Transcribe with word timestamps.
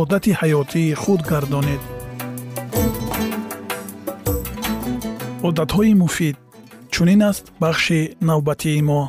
одати 0.00 0.32
ҳаётии 0.40 0.94
худ 1.02 1.20
гардонед. 1.30 1.82
Одатҳои 5.48 5.92
муфид 6.02 6.36
чунин 6.92 7.22
аст 7.30 7.44
бахши 7.62 8.00
навбатии 8.28 8.82
мо. 8.88 9.02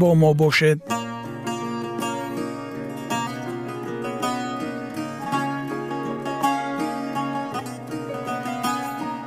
Бо 0.00 0.08
мо 0.20 0.30
бошед. 0.40 0.78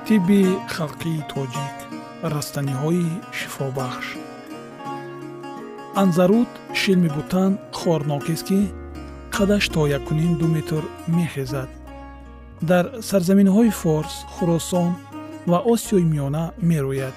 Тибби 0.05 0.41
халқии 0.75 1.25
тоҷик 1.31 1.77
растаниҳои 2.33 3.07
шифобахш. 3.37 4.07
Анзарут 6.01 6.51
шилми 6.79 7.09
бутан 7.15 7.51
хорнокест 7.79 8.45
ки 8.49 8.61
қадаш 9.35 9.63
то 9.73 9.87
якуним 9.87 10.37
ду 10.39 10.47
метр 10.47 10.83
мехезад 11.07 11.69
дар 12.61 12.85
сарзаминҳои 13.09 13.71
форс 13.81 14.15
хуросон 14.33 14.91
ва 15.51 15.59
осиёи 15.73 16.03
миёна 16.11 16.45
мерӯяд. 16.69 17.15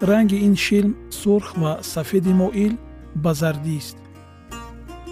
Ранги 0.00 0.38
ин 0.46 0.54
шилм 0.64 0.92
сурх 1.10 1.48
ва 1.62 1.72
сафеди 1.82 2.32
моил 2.40 2.74
ба 3.14 3.32
зардист 3.40 3.96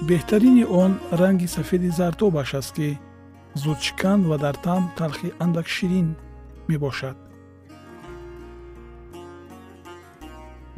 беҳтарини 0.09 0.65
он 0.82 0.93
ранги 1.21 1.47
сафеди 1.56 1.91
зартобаш 1.99 2.50
аст 2.60 2.72
ки 2.77 2.98
зудшикан 3.62 4.21
ва 4.28 4.37
дар 4.38 4.54
таъм 4.66 4.84
талхи 4.98 5.28
андак 5.44 5.66
ширин 5.69 6.09
мебошад. 6.69 7.16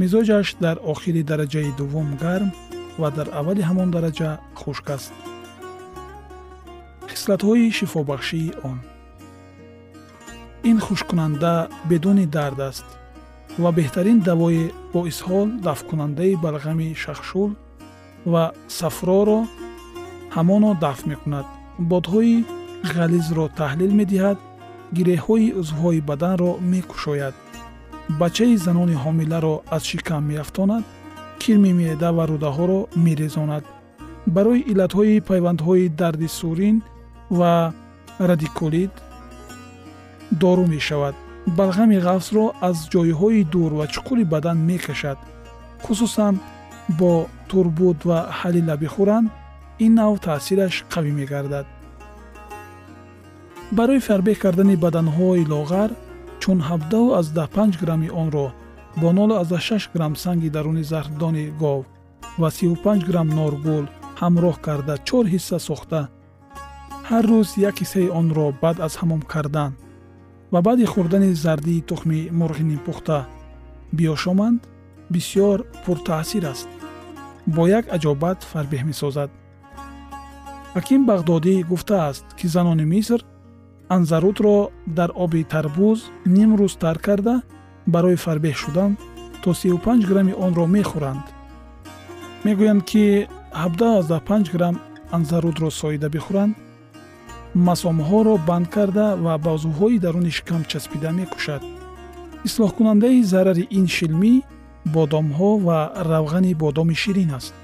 Мизоҷаш 0.01 0.57
дар 0.65 0.77
охири 0.93 1.23
дараҷаи 1.31 1.71
дуввум 1.79 2.09
гарм 2.23 2.51
ва 3.01 3.09
дар 3.17 3.29
аввали 3.39 3.63
ҳамон 3.69 3.89
дараҷа 3.97 4.31
хушк 4.61 4.91
аст 4.97 5.13
хислатҳои 7.11 7.71
шифобахшии 7.79 8.53
он. 8.71 8.79
Ин 10.71 10.79
хушккунанда 10.87 11.55
бедуни 11.91 12.27
дард 12.37 12.61
аст 12.71 12.87
ва 13.63 13.71
беҳтарин 13.79 14.19
давои 14.29 14.63
боисҳол 14.95 15.49
дафткунандаи 15.67 16.35
балғами 16.45 16.89
шахшул 17.05 17.51
ва 18.33 18.45
сафроро 18.79 19.41
ҳамоно 20.37 20.71
дафт 20.85 21.05
мекунад. 21.13 21.47
Бодҳои 21.91 22.37
ғализро 22.97 23.45
таҳлил 23.61 23.93
медиҳад 24.01 24.39
гиреҳҳои 24.97 25.55
узвҳои 25.61 26.01
баданро 26.11 26.51
мекушояд. 26.73 27.35
Бачаи 28.21 28.57
занони 28.67 28.97
ҳомиларо 29.05 29.55
аз 29.77 29.83
шикам 29.91 30.23
меафтонад 30.31 30.85
кирми 31.41 31.73
меъда 31.81 32.11
ва 32.17 32.25
рӯдаҳоро 32.31 32.81
мерезонад. 33.07 33.65
Барои 34.35 34.67
иллатҳои 34.73 35.25
пайвандҳои 35.29 35.85
дарди 36.01 36.29
сурин 36.39 36.77
ва 37.31 37.73
радикулит 38.19 38.91
дору 40.31 40.67
мешавад. 40.67 41.15
Балғами 41.47 41.99
ғафсро 42.05 42.53
аз 42.61 42.89
ҷойҳои 42.93 43.45
дур 43.45 43.73
ва 43.79 43.87
чуқури 43.87 44.25
бадан 44.25 44.59
мекашад. 44.69 45.19
Хусусан 45.83 46.41
бо 46.99 47.27
турбут 47.49 48.05
ва 48.05 48.19
ҳалила 48.41 48.77
бихӯранд 48.77 49.29
ин 49.85 49.95
нав 49.95 50.21
таъсираш 50.21 50.85
қавӣ 50.93 51.13
мегардад. 51.21 51.67
Барои 53.73 54.01
фарбеҳ 54.09 54.39
кардани 54.45 54.77
баданҳои 54.77 55.49
лоғар 55.53 55.91
чун 56.41 56.59
75 56.61 57.81
грамми 57.83 58.11
онро 58.11 58.53
бо 58.97 59.09
06 59.13 59.89
грамм 59.95 60.17
санги 60.17 60.51
даруни 60.51 60.85
заҳрдони 60.93 61.45
гов 61.63 61.85
ва 62.39 62.49
35 62.51 63.07
грамм 63.09 63.29
норгул 63.29 63.85
ҳамроҳ 64.21 64.57
карда 64.67 64.95
чор 65.09 65.25
ҳисса 65.33 65.59
сохта 65.59 66.09
ҳар 67.11 67.25
рӯз 67.33 67.49
як 67.69 67.77
ҳиссаи 67.83 68.09
онро 68.21 68.47
баъд 68.63 68.77
аз 68.87 68.95
ҳамом 69.01 69.23
кардан 69.33 69.73
ва 70.53 70.61
баъди 70.67 70.85
хӯрдани 70.93 71.31
зардии 71.45 71.87
тухми 71.89 72.21
мурғи 72.39 72.65
нимпухта 72.71 73.19
биёшоманд 73.97 74.61
бисьёр 75.13 75.59
пуртаъсир 75.85 76.45
аст. 76.53 76.69
бо 77.55 77.63
як 77.79 77.85
аҷобат 77.97 78.39
фарбеҳ 78.51 78.83
месозад. 78.91 79.31
ҳаким 80.77 81.01
бағдодӣ 81.11 81.55
гуфтааст 81.71 82.27
ки 82.39 82.47
занони 82.55 82.87
миср 82.95 83.21
анзарутро 83.97 84.57
дар 84.99 85.11
оби 85.25 85.43
тарбуз 85.53 85.99
ним 86.37 86.51
рӯз 86.61 86.75
тар 86.83 86.99
карда 87.07 87.35
барои 87.95 88.23
фарбеҳ 88.25 88.57
шудан 88.63 88.91
то 89.43 89.51
35 89.55 90.09
грамми 90.11 90.35
онро 90.47 90.65
мехӯранд. 90.77 91.25
мегӯянд 92.45 92.83
ки 92.91 93.05
75 93.55 94.53
грамм 94.55 94.77
анзарутро 95.17 95.69
соида 95.81 96.09
бихӯранд 96.17 96.55
масомҳоро 97.55 98.35
банд 98.49 98.67
карда 98.75 99.07
ва 99.25 99.35
бозуҳои 99.39 99.99
даруни 99.99 100.31
шикам 100.31 100.63
часпида 100.71 101.11
мекушад. 101.13 101.63
Ислоҳкунандаи 102.49 103.23
зарари 103.23 103.65
ин 103.79 103.87
шилмӣ 103.97 104.35
бодомҳо 104.95 105.51
ва 105.67 105.79
равғани 106.11 106.53
бодоми 106.63 106.95
ширин 107.03 107.31
аст. 107.39 107.55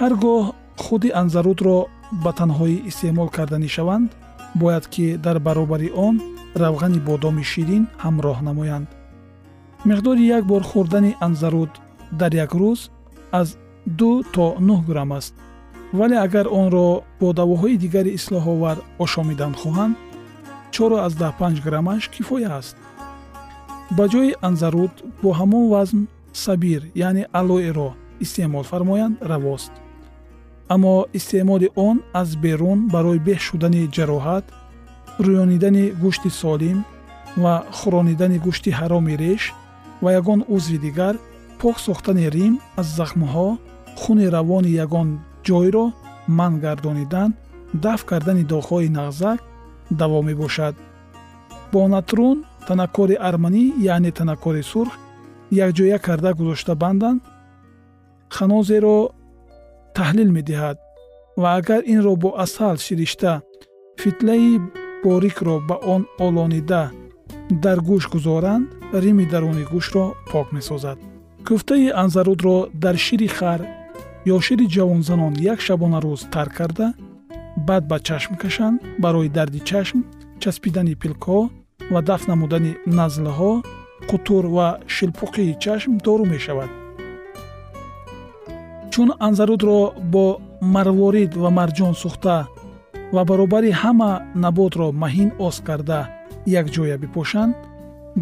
Ҳар 0.00 0.12
гоҳ 0.24 0.42
худи 0.84 1.10
анзарудро 1.20 1.78
ба 2.24 2.30
танҳоӣ 2.40 2.76
истеъмол 2.90 3.28
карданӣ 3.36 3.68
шаванд 3.76 4.08
бояд 4.60 4.84
ки 4.92 5.06
дар 5.24 5.36
баробари 5.46 5.88
он 6.06 6.14
равғани 6.62 7.00
бодоми 7.08 7.44
ширин 7.52 7.84
ҳамроҳ 8.04 8.38
намоянд. 8.48 8.88
Миқдори 9.88 10.24
як 10.38 10.44
бор 10.50 10.62
хӯрдани 10.70 11.12
анзаруд 11.26 11.72
дар 12.20 12.32
як 12.44 12.52
рӯз 12.60 12.80
аз 13.40 13.48
ду 13.98 14.10
то 14.34 14.46
нӯҳ 14.68 14.80
грамм 14.90 15.12
аст 15.18 15.34
вале 15.92 16.16
агар 16.26 16.46
онро 16.60 17.02
бо 17.20 17.32
давоҳои 17.32 17.76
дигари 17.84 18.14
ислоҳовар 18.18 18.76
ошомидан 19.04 19.52
хоҳанд 19.60 19.96
45 20.72 21.64
граммаш 21.66 22.08
кифоя 22.08 22.50
аст. 22.60 22.76
Ба 23.96 24.04
ҷои 24.12 24.36
анзаруд 24.48 24.94
бо 25.22 25.30
ҳамон 25.38 25.64
вазн 25.72 26.00
сабир 26.32 26.80
яъне 26.94 27.24
алоеро 27.32 27.90
истеъмол 28.20 28.64
фармоянд 28.70 29.16
равост. 29.22 29.72
Аммо 30.68 31.06
истеъмоли 31.18 31.68
он 31.76 31.96
аз 32.12 32.36
берун 32.36 32.88
барои 32.94 33.18
беҳ 33.28 33.38
шудани 33.48 33.90
ҷароҳат 33.96 34.44
рӯёнидани 35.24 35.84
гӯшти 36.02 36.30
солим 36.40 36.78
ва 37.42 37.54
хӯронидани 37.78 38.38
гӯшти 38.46 38.70
ҳароми 38.78 39.14
реш 39.22 39.42
ва 40.02 40.10
ягон 40.20 40.40
узви 40.54 40.78
дигар 40.86 41.14
пок 41.60 41.76
сохтани 41.86 42.26
рим 42.34 42.54
аз 42.80 42.86
захмҳо 42.98 43.48
хуни 44.00 44.26
равони 44.36 44.70
ягон 44.84 45.08
ҷойро 45.46 45.84
манъ 46.38 46.56
гардонидан 46.64 47.30
дафт 47.84 48.04
кардани 48.10 48.44
доғҳои 48.52 48.88
нағзак 48.98 49.38
даво 50.00 50.18
мебошад. 50.28 50.74
Бо 51.72 51.80
натрун 51.94 52.38
танаккори 52.68 53.16
арманӣ 53.28 53.64
яъне 53.94 54.10
танаккори 54.18 54.62
сурх 54.72 54.92
якҷоя 55.66 55.98
карда 56.06 56.30
гузошта 56.38 56.74
банданд 56.82 57.20
ханозеро 58.36 58.96
таҳлил 59.96 60.30
медиҳад. 60.38 60.76
Ва 61.40 61.48
агар 61.58 61.82
инро 61.92 62.12
бо 62.22 62.30
асал 62.44 62.76
ширишта 62.86 63.32
фитлаи 64.00 64.60
борикро 65.04 65.56
ба 65.68 65.76
он 65.94 66.02
олонида 66.26 66.82
дар 67.64 67.78
гӯш 67.88 68.04
гузоранд 68.14 68.66
рими 69.02 69.24
даруни 69.32 69.64
гӯшро 69.72 70.04
пок 70.30 70.46
месозад. 70.56 70.98
Кӯфтаи 71.46 71.88
анзарудро 72.02 72.56
дар 72.82 72.96
шири 73.04 73.28
хар 73.38 73.60
ё 74.34 74.36
шири 74.46 74.66
ҷавонзанон 74.74 75.34
як 75.52 75.58
шабонарӯз 75.66 76.20
тар 76.34 76.48
карда 76.58 76.86
баъд 77.68 77.84
ба 77.90 77.96
чашм 78.08 78.32
кашанд 78.42 78.78
барои 79.02 79.28
дарди 79.36 79.60
чашм 79.70 79.98
часпидани 80.42 80.94
пилкҳо 81.02 81.40
ва 81.92 82.00
дафт 82.08 82.26
намудани 82.32 82.72
назлаҳо 82.98 83.52
қутур 84.10 84.44
ва 84.56 84.68
шилпуқии 84.94 85.58
чашм 85.64 85.92
дору 86.06 86.24
мешавад. 86.34 86.70
Чун 88.92 89.08
анзарудро 89.26 89.80
бо 90.12 90.24
марворид 90.74 91.32
ва 91.42 91.50
марҷон 91.58 91.94
сӯхта 92.02 92.36
ва 93.14 93.22
баробари 93.30 93.70
ҳама 93.82 94.12
наботро 94.44 94.86
маҳин 95.02 95.30
оз 95.46 95.56
карда 95.68 96.00
якҷоя 96.60 96.96
бипошанд 97.02 97.54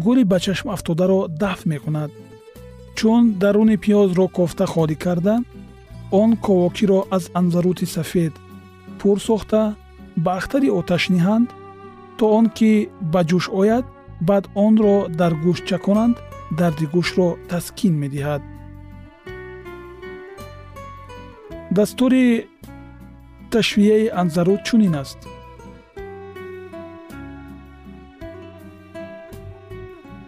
гули 0.03 0.23
ба 0.31 0.37
чашм 0.45 0.67
афтодаро 0.75 1.19
дафт 1.41 1.65
мекунад. 1.71 2.11
Чун 2.97 3.21
даруни 3.41 3.77
пиёзро 3.83 4.25
кофта 4.37 4.65
холӣ 4.73 4.95
карда 5.05 5.35
он 6.11 6.37
ковокиро 6.37 7.05
аз 7.11 7.29
анзарути 7.33 7.85
сафед 7.85 8.33
пур 8.99 9.19
сохта 9.19 9.75
ба 10.15 10.31
ахтари 10.39 10.69
оташ 10.69 11.09
ниҳанд 11.09 11.49
то 12.17 12.23
он 12.37 12.45
ки 12.57 12.89
ба 13.13 13.21
ҷӯш 13.29 13.45
ояд 13.61 13.85
баъд 14.27 14.45
онро 14.65 14.95
дар 15.19 15.33
гӯшт 15.43 15.63
чаконанд 15.69 16.15
дарди 16.59 16.85
гӯшро 16.93 17.27
таскин 17.49 17.93
медиҳад. 18.03 18.41
Дастури 21.77 22.47
ташвияи 23.51 24.07
анзаруд 24.21 24.61
чунин 24.67 24.95
аст. 25.03 25.19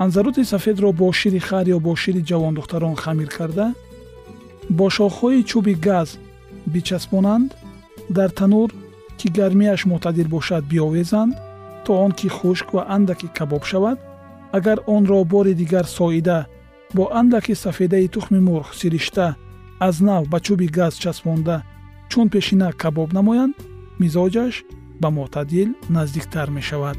Анзарути 0.03 0.43
сафедро 0.43 0.91
бо 0.91 1.07
шири 1.19 1.39
хар 1.47 1.65
ё 1.75 1.79
бо 1.79 1.95
шири 1.95 2.21
ҷавондухтарон 2.29 2.95
хамир 3.03 3.29
карда 3.37 3.67
бо 4.69 4.85
шохҳои 4.89 5.43
чӯби 5.49 5.73
газ 5.87 6.09
бичаспонанд 6.73 7.49
дар 8.09 8.29
танур 8.39 8.69
ки 9.17 9.27
гармияш 9.37 9.81
мӯътадил 9.89 10.27
бошад 10.35 10.63
биовезанд 10.71 11.33
то 11.85 11.91
он 12.05 12.11
ки 12.19 12.27
хушк 12.27 12.67
ва 12.73 12.83
андаке 12.95 13.27
кабоб 13.37 13.63
шавад 13.71 13.97
агар 14.57 14.79
онро 14.95 15.23
бори 15.23 15.53
дигар 15.53 15.85
соида 15.97 16.39
бо 16.95 17.03
андаке 17.19 17.55
сафедаи 17.55 18.07
тухми 18.07 18.39
мурғ 18.47 18.67
сиришта 18.79 19.35
аз 19.79 19.95
нав 19.99 20.23
ба 20.31 20.37
чӯби 20.45 20.67
газ 20.77 20.93
часпонда 21.03 21.63
чун 22.09 22.27
пешина 22.29 22.69
кабоб 22.81 23.09
намоянд 23.17 23.55
мизоҷаш 24.01 24.53
ба 25.01 25.09
мӯътадил 25.15 25.69
наздиктар 25.95 26.49
мешавад 26.57 26.97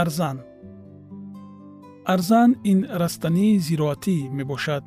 арзан. 0.00 0.36
Арзан 2.12 2.50
ин 2.70 2.78
растании 3.00 3.58
зироатӣ 3.66 4.16
мебошад 4.38 4.84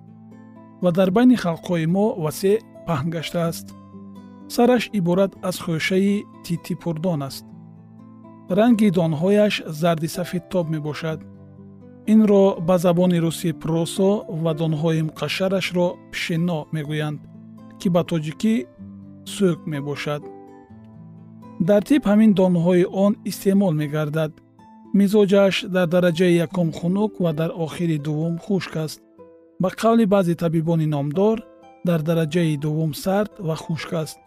ва 0.83 0.89
дар 0.98 1.09
байни 1.15 1.36
халқҳои 1.44 1.86
мо 1.95 2.07
васеъ 2.24 2.57
паҳн 2.88 3.07
гаштааст 3.15 3.68
сараш 4.54 4.83
иборат 5.00 5.31
аз 5.50 5.57
хӯшаи 5.63 6.15
титипурдон 6.45 7.21
аст. 7.30 7.45
Ранги 8.57 8.89
донҳояш 8.98 9.56
зарди 9.81 10.09
сафедтоб 10.18 10.65
мебошад. 10.75 11.19
Инро 12.13 12.44
ба 12.68 12.75
забони 12.86 13.19
русӣ 13.25 13.50
просо 13.62 14.12
ва 14.44 14.51
донҳои 14.62 15.06
муқашшарашро 15.09 15.88
пишено 16.12 16.59
мегӯянд 16.75 17.19
ки 17.80 17.88
ба 17.95 18.01
тоҷикӣ 18.09 18.56
сӯк 19.33 19.59
мебошад. 19.74 20.21
Дар 21.68 21.81
тиб 21.90 22.02
ҳамин 22.09 22.31
донҳои 22.42 22.83
он 23.04 23.11
истеъмол 23.30 23.73
мегардад 23.81 24.31
мизоҷаш 24.94 25.56
дар 25.75 25.87
дараҷаи 25.87 26.37
якум 26.45 26.71
хунук 26.71 27.11
ва 27.23 27.31
дар 27.33 27.51
охири 27.65 27.97
дуввум 27.97 28.37
хушк 28.45 28.75
аст. 28.75 29.01
ба 29.59 29.69
қавли 29.69 30.06
баъзе 30.06 30.35
табибони 30.35 30.85
номдор 30.85 31.37
дар 31.85 31.99
дараҷаи 32.01 32.57
дуввум 32.57 32.94
сард 32.94 33.31
ва 33.39 33.56
хушк 33.56 33.94
аст. 33.94 34.17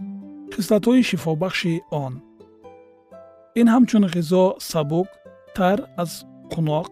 хислатҳои 0.55 1.03
шифобахши 1.03 1.75
он. 1.91 2.13
ин 3.61 3.67
ҳамчун 3.75 4.05
ғизо 4.15 4.45
сабук 4.71 5.09
тар 5.57 5.79
аз 6.03 6.13
қуноқ 6.53 6.91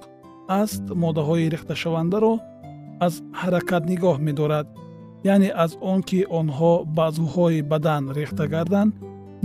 аст 0.48 0.84
моддаҳои 1.02 1.50
рехташавандаро 1.54 2.34
аз 3.06 3.14
ҳаракат 3.40 3.84
нигоҳ 3.92 4.16
медорад. 4.28 4.66
яъне 5.32 5.50
аз 5.64 5.72
он 5.92 6.00
ки 6.08 6.20
онҳо 6.40 6.72
баъзуҳои 6.98 7.62
бадан 7.72 8.02
рехта 8.18 8.44
гарданд 8.54 8.92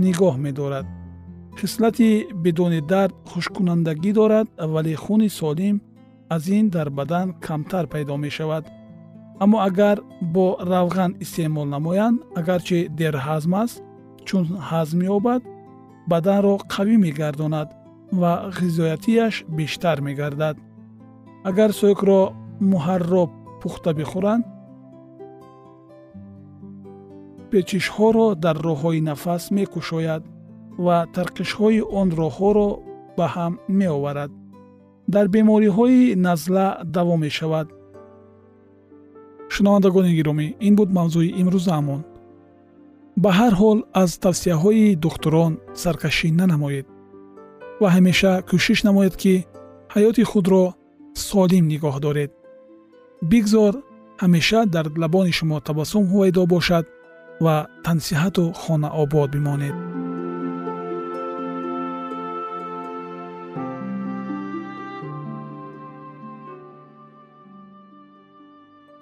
нигоҳ 0.04 0.36
медорад 0.46 0.86
хислати 1.58 2.28
бидуни 2.34 2.80
дард 2.80 3.14
хушккунандагӣ 3.30 4.12
дорад 4.12 4.48
вале 4.58 4.94
хуни 4.94 5.28
солим 5.28 5.76
аз 6.28 6.48
ин 6.48 6.68
дар 6.68 6.90
бадан 6.90 7.34
камтар 7.40 7.86
пайдо 7.86 8.16
мешавад. 8.16 8.64
Аммо 9.42 9.58
агар 9.68 9.98
бо 10.20 10.56
равған 10.60 11.16
истеъмол 11.24 11.66
намоянд 11.66 12.22
агарчи 12.38 12.88
дерҳазм 12.98 13.52
аст 13.62 13.82
чун 14.26 14.44
ҳазм 14.70 15.00
ёбад 15.16 15.42
баданро 16.10 16.54
қавӣ 16.74 16.96
мегардонад 17.04 17.68
ва 18.20 18.32
ғизоятияш 18.58 19.34
бештар 19.58 20.00
мегардад. 20.00 20.56
Агар 21.44 21.70
сӯкро 21.80 22.20
муҳарроб 22.72 23.30
пухта 23.60 23.90
бихӯранд 23.98 24.44
печишҳоро 27.50 28.26
дар 28.44 28.56
роҳҳои 28.66 29.00
нафас 29.10 29.42
мекушояд 29.56 30.22
ва 30.78 30.96
тарқишҳои 31.16 31.80
он 32.00 32.08
роҳҳоро 32.20 32.68
ба 33.16 33.26
ҳам 33.34 33.52
меоварад. 33.78 34.30
Дар 35.14 35.26
бемориҳои 35.34 36.14
назла 36.26 36.66
даво 36.96 37.14
мешавад. 37.24 37.68
Шунавандагони 39.54 40.16
гиромӣ 40.18 40.46
ин 40.66 40.74
буд 40.78 40.90
мавзӯи 40.98 41.30
имрӯзаамон 41.40 42.02
ба 43.22 43.30
ҳар 43.38 43.54
ҳол 43.60 43.78
аз 44.02 44.10
тавсияҳои 44.24 44.96
духтурон 45.04 45.52
саркашӣ 45.82 46.28
нанамоед 46.40 46.86
ва 47.80 47.88
ҳамеша 47.94 48.32
кӯшиш 48.48 48.78
намоед 48.88 49.14
ки 49.22 49.34
ҳаёти 49.94 50.22
худро 50.30 50.64
солим 51.28 51.64
нигоҳ 51.72 51.96
доред. 52.06 52.30
Бигзор 53.30 53.74
ҳамеша 54.22 54.60
дар 54.74 54.86
лабони 55.02 55.32
шумо 55.38 55.56
табассум 55.68 56.04
ҳувайдо 56.10 56.42
бошад 56.54 56.84
ва 57.44 57.56
тансиҳату 57.86 58.44
хонаобод 58.62 59.28
бимонед 59.34 59.93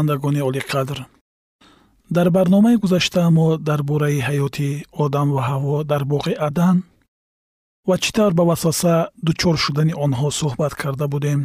шунавандагони 0.00 0.40
олиқадр 0.40 0.98
дар 2.10 2.30
барномаи 2.30 2.76
гузашта 2.76 3.30
мо 3.30 3.58
дар 3.58 3.82
бораи 3.82 4.20
ҳаёти 4.28 4.84
одам 5.04 5.28
ва 5.34 5.42
ҳаво 5.50 5.84
дар 5.84 6.02
боғи 6.12 6.34
адан 6.48 6.76
ва 7.88 7.96
чӣ 8.02 8.10
тавр 8.16 8.32
ба 8.38 8.44
васваса 8.50 8.94
дучор 9.26 9.56
шудани 9.64 9.94
онҳо 10.04 10.28
суҳбат 10.40 10.72
карда 10.82 11.06
будем. 11.14 11.40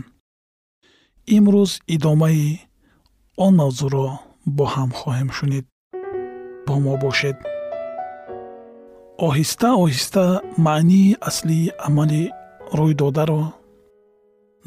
Имрӯз 1.36 1.72
идомаи 1.96 2.46
он 3.46 3.54
мавзӯъро 3.62 4.08
бо 4.58 4.66
ҳам 4.74 4.90
хоҳем 5.00 5.30
шунид. 5.38 5.66
Бо 6.66 6.74
мо 6.86 6.94
бошед. 7.04 7.38
Оҳиста 9.28 9.70
оҳиста 9.84 10.26
маънии 10.68 11.18
аслии 11.30 11.74
амали 11.88 12.24
рӯйдодаро 12.78 13.44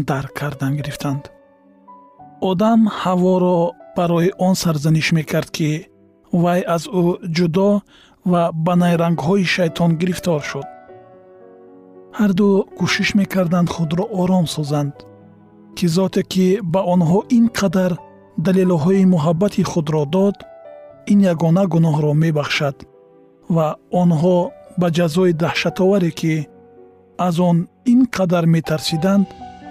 дарк 0.09 0.33
кардан 0.41 0.73
гирифтанд. 0.79 1.23
Одам 2.51 2.81
ҳаворо 3.01 3.59
барои 3.99 4.31
он 4.47 4.55
сарзаниш 4.63 5.09
мекард 5.19 5.51
ки 5.57 5.71
вай 6.43 6.61
аз 6.75 6.83
ӯ 7.01 7.03
ҷудо 7.37 7.71
ва 8.31 8.43
ба 8.65 8.75
найрангҳои 8.83 9.45
шайтон 9.55 9.91
гирифтор 10.01 10.43
шуд. 10.51 10.69
ҳарду 12.19 12.49
кӯшиш 12.79 13.09
мекарданд 13.21 13.69
худро 13.75 14.05
ором 14.21 14.47
созанд 14.55 14.95
ки 15.77 15.87
зоте 15.97 16.23
ки 16.33 16.47
ба 16.73 16.81
онҳо 16.95 17.19
ин 17.39 17.47
қадар 17.59 17.93
далелҳои 18.47 19.11
муҳаббати 19.15 19.63
худро 19.71 20.03
дод 20.17 20.37
ин 21.13 21.19
ягона 21.33 21.65
гуноҳро 21.75 22.13
мебахшад 22.25 22.77
ва 23.55 23.67
онҳо 24.03 24.39
ба 24.81 24.89
ҷазои 24.97 25.33
даҳшатоваре 25.43 26.11
ки 26.21 26.35
аз 27.27 27.35
он 27.49 27.57
ин 27.93 28.01
қадар 28.17 28.45
метарсиданд 28.57 29.27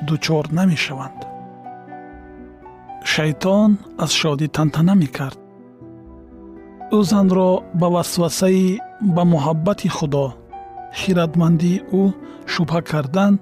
дучор 0.08 0.44
намешаванд 0.60 1.20
шайтон 3.14 3.72
аз 4.04 4.12
шодӣ 4.20 4.48
тантана 4.56 4.94
мекард. 5.04 5.40
Ӯ 6.98 7.00
занро 7.12 7.50
ба 7.80 7.88
васвасаи 7.96 8.68
ба 9.16 9.24
муҳаббати 9.34 9.90
худо 9.98 10.26
хиратмандии 11.00 11.84
ӯ 12.02 12.04
шубҳа 12.54 12.82
кардан 12.92 13.34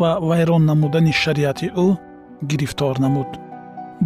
ва 0.00 0.10
вайрон 0.28 0.62
намудани 0.70 1.12
шариати 1.22 1.68
ӯ 1.86 1.88
гирифтор 2.50 2.94
намуд. 3.04 3.30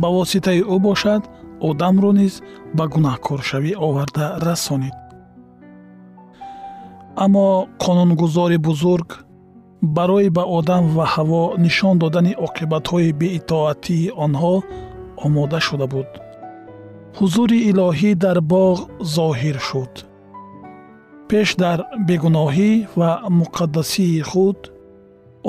Ба 0.01 0.09
воситаи 0.17 0.61
ӯ 0.75 0.77
бошад 0.89 1.23
одамро 1.69 2.11
низ 2.21 2.35
ба 2.77 2.85
гунаҳкоршавӣ 2.93 3.73
оварда 3.87 4.27
расонид. 4.47 4.97
Аммо 7.25 7.47
қонунгузори 7.85 8.59
бузург 8.69 9.09
барои 9.97 10.29
ба 10.37 10.43
одам 10.59 10.85
ва 10.97 11.05
ҳаво 11.15 11.45
нишон 11.65 11.95
додани 12.03 12.33
оқибатҳои 12.47 13.11
беитоатии 13.21 14.13
онҳо 14.25 14.55
омода 15.25 15.59
шуда 15.67 15.87
буд. 15.93 16.11
Ҳузури 17.19 17.59
илоҳӣ 17.71 18.11
дар 18.25 18.39
боғ 18.53 18.77
зоҳир 19.15 19.59
шуд. 19.69 19.93
Пеш 21.29 21.49
дар 21.63 21.79
бегуноҳӣ 22.09 22.71
ва 22.99 23.11
муқаддасии 23.41 24.23
худ 24.31 24.59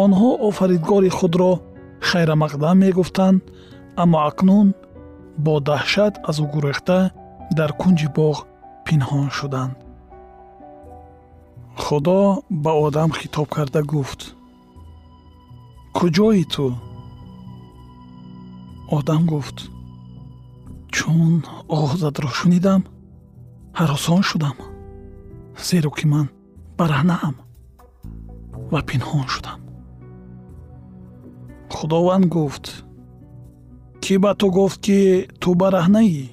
онҳо 0.03 0.29
офаридгори 0.47 1.11
худро 1.17 1.51
хайрамақдам 2.09 2.77
мегуфтанд 2.83 3.41
аммо 4.01 4.17
акнун 4.29 4.67
бо 5.45 5.53
даҳшат 5.69 6.13
аз 6.29 6.37
ӯ 6.43 6.45
гурехта 6.53 6.99
дар 7.57 7.71
кунҷи 7.81 8.07
боғ 8.17 8.37
пинҳон 8.85 9.27
шуданд. 9.37 9.75
Худо 11.83 12.19
ба 12.63 12.71
одам 12.85 13.09
хитоб 13.19 13.47
карда 13.55 13.81
гуфт 13.93 14.21
куҷои 15.97 16.43
ту 16.53 16.65
одам 18.89 19.25
гуфт 19.25 19.67
чун 20.91 21.43
оғозатро 21.67 22.29
шунидам 22.39 22.81
ҳаросон 23.79 24.21
шудам 24.29 24.55
зеро 25.67 25.91
ки 25.97 26.05
ман 26.11 26.27
бараҳнаам 26.77 27.35
ва 28.71 28.79
пинҳон 28.87 29.27
шудам 29.33 29.59
худованд 31.75 32.25
гуфт 32.35 32.65
кӣ 34.03 34.15
ба 34.23 34.31
ту 34.39 34.47
гуфт 34.57 34.79
ки 34.85 34.99
ту 35.41 35.49
бараҳнаӣ 35.61 36.23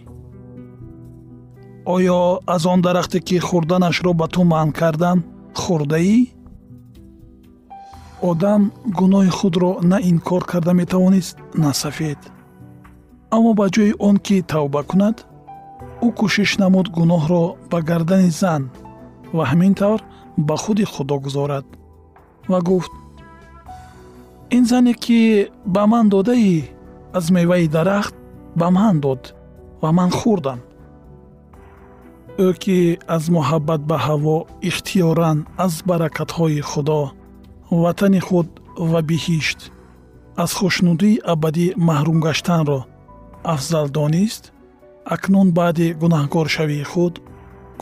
оё 1.94 2.20
аз 2.54 2.62
он 2.72 2.80
дарахте 2.86 3.18
ки 3.26 3.36
хӯрданашро 3.48 4.12
ба 4.20 4.26
ту 4.34 4.40
манъ 4.52 4.72
кардам 4.78 5.18
хӯрдаӣ 5.62 6.18
одам 8.30 8.62
гуноҳи 8.98 9.30
худро 9.38 9.70
на 9.90 9.98
инкор 10.10 10.42
карда 10.50 10.72
метавонист 10.80 11.36
на 11.62 11.70
сафед 11.82 12.20
аммо 13.30 13.50
ба 13.58 13.66
ҷои 13.74 13.92
он 14.08 14.16
ки 14.26 14.36
тавба 14.52 14.82
кунад 14.90 15.16
ӯ 16.06 16.08
кӯшиш 16.18 16.50
намуд 16.62 16.86
гуноҳро 16.96 17.44
ба 17.70 17.78
гардани 17.88 18.30
зан 18.40 18.62
ва 19.36 19.44
ҳамин 19.50 19.74
тавр 19.80 20.00
ба 20.46 20.54
худи 20.62 20.84
худо 20.92 21.16
гузорад 21.24 21.66
ва 22.50 22.58
гуфт 22.68 22.92
ин 24.56 24.64
зане 24.70 24.94
ки 25.04 25.20
ба 25.74 25.82
ман 25.92 26.06
додаӣ 26.12 26.54
аз 27.18 27.26
меваи 27.34 27.68
дарахт 27.68 28.14
ба 28.56 28.70
ман 28.70 29.00
дод 29.04 29.22
ва 29.82 29.90
ман 29.92 30.10
хӯрдам. 30.18 30.60
Ӯ 32.46 32.48
ки 32.62 32.78
аз 33.16 33.24
муҳаббат 33.36 33.80
ба 33.90 33.96
ҳаво 34.06 34.36
ихтиёран 34.68 35.38
аз 35.64 35.74
баракатҳои 35.88 36.60
худо 36.70 37.02
ватани 37.82 38.20
худ 38.26 38.48
ва 38.90 39.00
биҳишт 39.08 39.60
аз 40.42 40.50
хушнудии 40.58 41.22
абадӣ 41.32 41.66
маҳрум 41.88 42.18
гаштанро 42.26 42.80
афзал 43.44 43.86
донист 43.88 44.52
акнун 45.14 45.48
баъди 45.58 45.88
гунаҳкоршавии 46.00 46.88
худ 46.92 47.14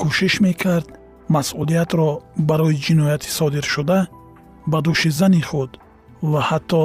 кӯшиш 0.00 0.35
мекард 0.47 0.88
масъулиятро 1.35 2.09
барои 2.49 2.81
ҷинояти 2.85 3.31
содиршуда 3.38 3.99
ба 4.71 4.78
дӯши 4.87 5.11
зани 5.19 5.42
худ 5.49 5.71
ва 6.31 6.40
ҳатто 6.50 6.85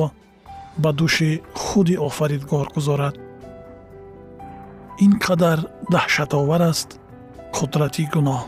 ба 0.84 0.92
дӯши 1.00 1.32
худи 1.64 1.96
офаридгор 2.08 2.68
гузорад. 2.76 3.16
Ин 5.06 5.14
қадар 5.26 5.60
даҳшатовар 5.94 6.62
аст 6.72 6.90
қудрати 7.56 8.04
гуноҳ. 8.14 8.44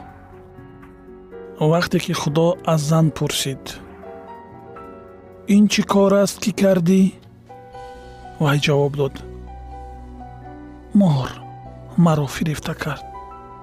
Вақте 1.71 1.97
ки 2.05 2.13
худо 2.21 2.47
аз 2.73 2.81
зан 2.89 3.07
пурсид 3.17 3.63
ин 5.55 5.63
чӣ 5.71 5.81
кор 5.93 6.13
аст 6.23 6.37
ки 6.43 6.51
кардӣ? 6.61 7.01
вай 8.43 8.57
ҷавоб 8.65 8.93
дод 8.99 9.15
мор 10.93 11.29
маро 11.97 12.27
фирифта 12.27 12.73
кард 12.73 13.05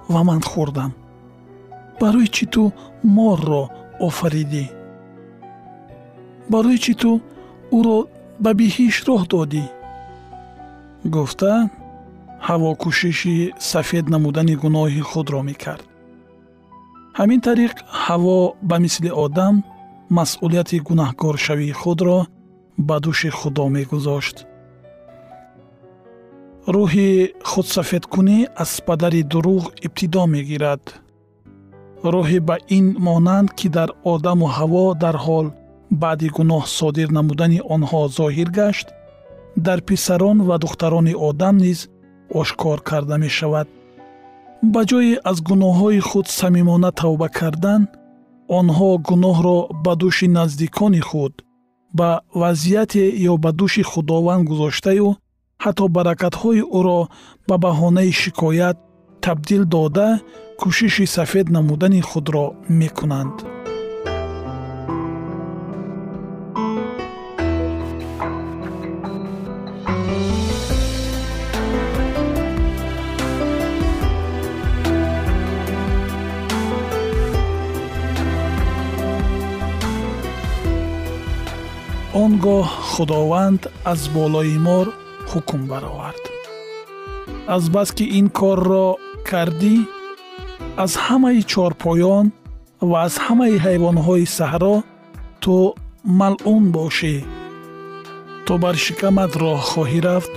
ва 0.09 0.23
ман 0.29 0.41
хӯрдам. 0.41 0.93
Барои 2.01 2.29
чӣ 2.35 2.47
ту 2.53 2.73
морро 3.17 3.65
офаридӣ? 4.07 4.67
Барои 6.53 6.79
чӣ 6.85 6.95
ту 7.01 7.11
ӯро 7.79 7.99
ба 8.43 8.51
биҳиш 8.59 8.97
роҳ 9.09 9.23
додӣ? 9.33 9.65
Гуфта 11.15 11.53
ҳаво 12.47 12.71
кӯшиши 12.83 13.37
сафед 13.71 14.05
намудани 14.15 14.55
гуноҳи 14.63 15.03
худро 15.11 15.41
мекард. 15.49 15.87
Ҳамин 17.19 17.41
тариқ 17.49 17.75
ҳаво 18.05 18.39
ба 18.69 18.77
мисли 18.85 19.11
одам 19.25 19.55
масъулияти 20.17 20.79
гунаҳкоршавии 20.89 21.79
худро 21.81 22.19
ба 22.89 22.97
дӯши 23.05 23.31
худо 23.39 23.65
мегузошт 23.77 24.37
рӯҳи 26.75 27.11
худсафедкунӣ 27.51 28.39
аз 28.63 28.73
падари 28.87 29.23
дурӯғ 29.33 29.65
ибтидо 29.87 30.23
мегирад. 30.35 30.83
Роҳе 32.15 32.39
ба 32.49 32.57
ин 32.79 32.87
монанд 33.07 33.49
ки 33.59 33.69
дар 33.77 33.91
одаму 34.13 34.47
ҳаво 34.57 34.87
дар 35.05 35.17
ҳол 35.25 35.47
баъди 36.03 36.29
гуноҳ 36.37 36.63
содир 36.79 37.09
намудани 37.19 37.61
онҳо 37.75 38.01
зоҳир 38.19 38.49
гашт 38.61 38.87
дар 39.67 39.79
писарон 39.89 40.39
ва 40.49 40.57
духтарони 40.65 41.15
одам 41.29 41.57
низ 41.65 41.79
ошкор 42.41 42.79
карда 42.89 43.17
мешавад. 43.25 43.69
Ба 44.73 44.81
ҷое 44.91 45.15
аз 45.31 45.39
гуноҳҳои 45.49 46.01
худ 46.09 46.27
самимона 46.41 46.91
тавба 47.01 47.29
кардан 47.39 47.83
онҳо 48.59 48.91
гуноҳро 49.09 49.59
ба 49.85 49.93
дӯши 50.01 50.27
наздикони 50.39 51.03
худ 51.09 51.35
ба 51.99 52.09
вазъияте 52.41 53.05
ё 53.31 53.35
ба 53.45 53.51
дӯши 53.59 53.83
худованд 53.91 54.43
гузоштаю 54.51 55.09
ҳатто 55.65 55.85
баракатҳои 55.97 56.63
ӯро 56.79 57.01
ба 57.49 57.57
баҳонаи 57.65 58.11
шикоят 58.23 58.77
табдил 59.25 59.63
дода 59.75 60.09
кӯшиши 60.61 61.07
сафед 61.17 61.47
намудани 61.57 62.01
худро 62.11 62.47
мекунанд. 62.81 63.37
Он 82.23 82.33
гоҳ 82.47 82.67
худованд 82.93 83.63
аз 83.93 84.01
болои 84.17 84.59
мор 84.67 84.87
ҳукм 85.31 85.61
баровард. 85.71 86.25
Азбаски 87.57 88.05
ин 88.19 88.27
корро 88.39 88.89
кардӣ 89.29 89.77
аз 90.85 90.93
ҳамаи 91.07 91.41
чорпоён 91.53 92.27
ва 92.91 92.99
аз 93.07 93.15
ҳамаи 93.25 93.57
ҳайвонҳои 93.65 94.27
саҳро 94.39 94.77
ту 95.43 95.57
малъун 96.21 96.65
бошӣ. 96.77 97.17
Ту 98.47 98.53
бар 98.63 98.77
шикамат 98.85 99.33
роҳ 99.43 99.61
хоҳӣ 99.71 100.01
рафт 100.07 100.33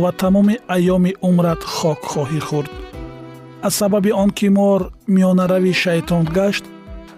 ва 0.00 0.10
тамоми 0.22 0.56
айёми 0.76 1.12
умрат 1.28 1.60
хок 1.76 2.00
хоҳӣ 2.12 2.40
хӯрд 2.48 2.72
аз 3.66 3.74
сабаби 3.80 4.10
он 4.12 4.30
ки 4.38 4.48
мор 4.48 4.80
миёнарави 5.14 5.72
шайтон 5.82 6.24
гашт 6.38 6.64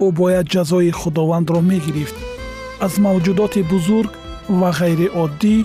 ӯ 0.04 0.06
бояд 0.18 0.46
ҷазои 0.54 0.90
худовандро 1.00 1.60
мегирифт. 1.70 2.16
Аз 2.86 2.92
мавҷудоти 3.04 3.62
бузург 3.72 4.12
ва 4.60 4.70
ғайриоддӣ 4.80 5.56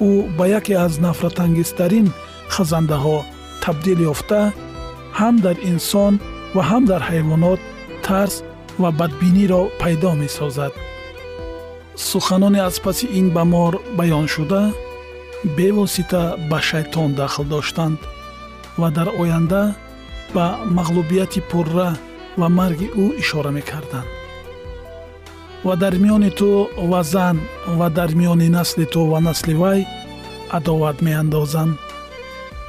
ӯ 0.00 0.10
ба 0.36 0.44
яке 0.58 0.74
аз 0.86 0.92
нафратангезтарин 1.04 2.06
хазандаҳо 2.54 3.18
табдил 3.64 4.00
ёфта 4.12 4.40
ҳам 5.18 5.34
дар 5.44 5.56
инсон 5.72 6.14
ва 6.54 6.62
ҳам 6.70 6.82
дар 6.90 7.02
ҳайвонот 7.10 7.60
тарс 8.06 8.34
ва 8.82 8.90
бадбиниро 9.00 9.62
пайдо 9.80 10.12
месозад. 10.22 10.72
Суханоне 11.96 12.60
аз 12.68 12.76
паси 12.84 13.06
ин 13.18 13.26
ба 13.36 13.44
мор 13.44 13.72
баёншуда 13.98 14.62
бевосита 15.56 16.22
ба 16.50 16.58
шайтон 16.68 17.10
дахл 17.14 17.44
доштанд 17.44 17.98
ва 18.80 18.88
дар 18.96 19.08
оянда 19.20 19.62
ба 20.34 20.46
мағлубияти 20.76 21.40
пурра 21.50 21.90
ва 22.40 22.48
марги 22.48 22.88
ӯ 23.02 23.04
ишора 23.22 23.50
мекарданд 23.58 24.23
ва 25.66 25.74
дар 25.76 25.94
миёни 26.02 26.30
ту 26.38 26.68
ва 26.90 27.02
зан 27.12 27.36
ва 27.78 27.88
дар 27.96 28.10
миёни 28.18 28.48
насли 28.56 28.84
ту 28.92 29.00
ва 29.12 29.20
насли 29.20 29.54
вай 29.62 29.80
адоват 30.56 30.96
меандозам. 31.06 31.70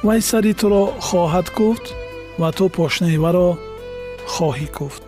Вай 0.06 0.20
сари 0.28 0.52
туро 0.60 0.82
хоҳад 1.06 1.48
куфт 1.56 1.86
ва 2.40 2.48
ту 2.56 2.64
пошнаи 2.76 3.16
варо 3.24 3.48
хоҳӣ 4.34 4.68
куфт 4.78 5.02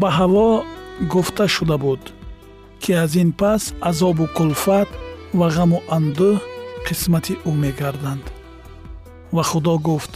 ба 0.00 0.08
ҳаво 0.18 0.48
гуфта 1.12 1.44
шуда 1.54 1.76
буд 1.84 2.02
ки 2.82 2.92
аз 3.04 3.12
ин 3.22 3.30
пас 3.40 3.62
азобу 3.88 4.26
кулфат 4.36 4.88
ва 5.38 5.46
ғаму 5.56 5.78
андӯҳ 5.96 6.34
қисмати 6.86 7.34
ӯ 7.48 7.52
мегарданд. 7.62 8.24
Ва 9.34 9.42
худо 9.50 9.74
гуфт 9.88 10.14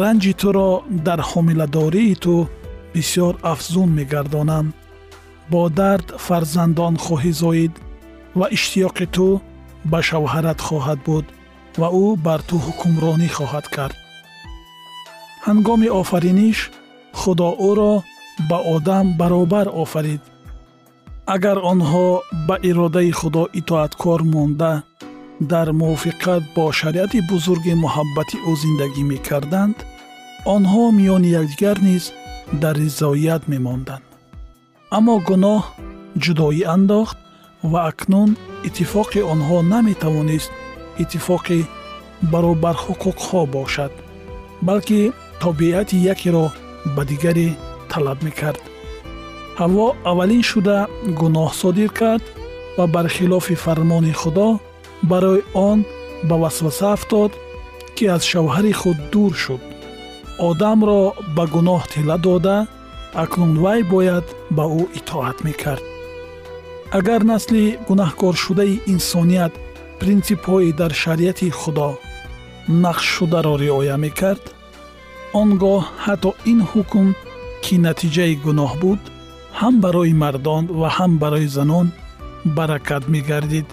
ранҷи 0.00 0.32
туро 0.40 0.70
дар 1.06 1.20
ҳомиладории 1.30 2.14
ту 2.24 2.34
бисьёр 2.94 3.34
афзун 3.52 3.88
мегардонам 3.98 4.66
бо 5.50 5.60
дард 5.78 6.06
фарзандон 6.26 6.94
хоҳӣ 7.04 7.32
зоид 7.42 7.74
ва 8.38 8.46
иштиёқи 8.56 9.06
ту 9.14 9.28
ба 9.90 9.98
шавҳарат 10.08 10.58
хоҳад 10.66 11.00
буд 11.08 11.26
ва 11.80 11.88
ӯ 12.04 12.06
бар 12.26 12.40
ту 12.48 12.56
ҳукмронӣ 12.66 13.28
хоҳад 13.36 13.66
кард 13.76 13.96
ҳангоми 15.46 15.88
офариниш 16.00 16.58
худо 17.20 17.48
ӯро 17.70 17.94
ба 18.48 18.58
одам 18.74 19.06
баробар 19.20 19.66
офарид 19.84 20.22
агар 21.34 21.58
онҳо 21.72 22.06
ба 22.48 22.56
иродаи 22.68 23.10
худо 23.20 23.42
итоаткор 23.60 24.20
монда 24.34 24.72
дар 25.52 25.68
мувофиқат 25.80 26.42
бо 26.56 26.64
шариати 26.80 27.20
бузурги 27.30 27.74
муҳаббати 27.84 28.36
ӯ 28.50 28.52
зиндагӣ 28.62 29.02
мекарданд 29.12 29.76
онҳо 30.54 30.84
миёни 30.98 31.28
якдигар 31.40 31.78
низ 31.88 32.04
дар 32.62 32.74
ризоят 32.84 33.42
мемонданд 33.52 34.05
аммо 34.90 35.14
гуноҳ 35.28 35.62
ҷудоӣ 36.24 36.62
андохт 36.74 37.18
ва 37.70 37.80
акнун 37.90 38.30
иттифоқи 38.68 39.20
онҳо 39.32 39.58
наметавонист 39.72 40.50
иттифоқи 41.02 41.60
баробарҳуқуқҳо 42.32 43.40
бошад 43.56 43.92
балки 44.66 45.00
тобиати 45.42 45.96
якеро 46.12 46.46
ба 46.94 47.02
дигаре 47.10 47.48
талаб 47.90 48.18
мекард. 48.26 48.62
Ҳаво 49.60 49.86
аввалин 50.10 50.42
шуда 50.50 50.78
гуноҳ 51.20 51.50
содир 51.60 51.90
кард 52.00 52.24
ва 52.76 52.84
бархилофи 52.94 53.54
фармони 53.64 54.12
худо 54.20 54.48
барои 55.10 55.42
он 55.68 55.78
ба 56.28 56.36
васваса 56.42 56.86
афтод 56.96 57.32
ки 57.96 58.04
аз 58.14 58.22
шавҳари 58.30 58.72
худ 58.80 58.98
дур 59.12 59.32
шуд. 59.42 59.62
Одамро 60.48 61.02
ба 61.36 61.44
гуноҳ 61.54 61.82
тила 61.92 62.16
дода 62.26 62.56
акнун 63.22 63.52
вай 63.64 63.80
бояд 63.92 64.26
ба 64.56 64.64
ӯ 64.80 64.82
итоат 64.98 65.38
мекард. 65.46 65.84
Агар 66.98 67.22
насли 67.32 67.64
гунаҳкоршудаи 67.88 68.80
инсоният 68.92 69.54
принсипҳои 70.00 70.70
дар 70.80 70.92
шариати 71.02 71.48
худо 71.60 71.90
нақшшударо 72.84 73.54
риоя 73.64 73.96
мекард 74.04 74.44
он 75.40 75.48
гоҳ 75.62 75.82
ҳатто 76.04 76.30
ин 76.52 76.60
ҳукм 76.70 77.06
ки 77.64 77.74
натиҷаи 77.86 78.34
гуноҳ 78.44 78.72
буд 78.82 79.00
ҳам 79.60 79.74
барои 79.84 80.14
мардон 80.22 80.64
ва 80.80 80.88
ҳам 80.96 81.12
барои 81.22 81.48
занон 81.56 81.86
баракат 82.56 83.04
мегардид. 83.14 83.68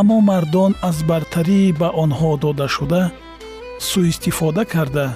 Аммо 0.00 0.18
мардон 0.30 0.72
аз 0.88 0.96
бартарии 1.10 1.76
ба 1.80 1.88
онҳо 2.02 2.30
додашуда 2.44 3.02
сӯистифода 3.88 4.62
карда 4.74 5.06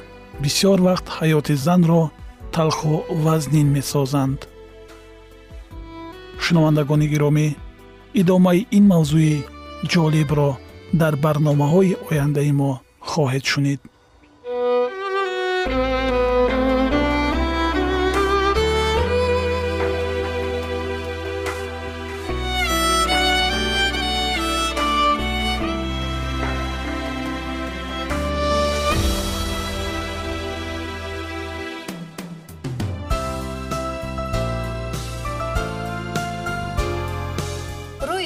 бисьёр 0.42 0.78
вақт 0.88 1.06
ҳаёти 1.18 1.54
занро 1.66 2.02
талху 2.52 3.04
вазнин 3.24 3.68
месозанд. 3.76 4.40
Шунавандагони 6.44 7.06
гиромӣ 7.12 7.46
идомаи 8.20 8.66
ин 8.76 8.84
мавзӯи 8.92 9.36
ҷолибро 9.92 10.50
дар 11.00 11.14
барномаҳои 11.24 11.96
ояндаи 12.08 12.52
мо 12.60 12.70
хоҳед 13.10 13.44
шунид 13.52 13.80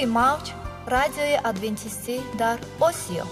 рӯи 0.07 0.13
мавҷ 0.21 0.47
радиои 0.95 1.37
адвентистӣ 1.51 2.17
дар 2.41 2.59
осиё. 2.89 3.25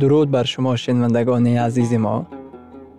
Дуруд 0.00 0.28
бар 0.34 0.46
шумо 0.52 0.72
шинавандагони 0.82 1.52
азизи 1.66 1.98
мо 2.04 2.16